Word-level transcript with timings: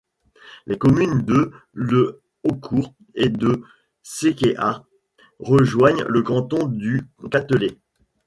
Les 0.65 0.79
communes 0.79 1.21
de 1.23 1.51
Le 1.73 2.23
Haucourt 2.41 2.95
et 3.13 3.29
de 3.29 3.61
Sequehart 4.01 4.83
rejoignent 5.37 6.07
le 6.07 6.23
canton 6.23 6.65
du 6.65 7.03
Catelet. 7.29 7.77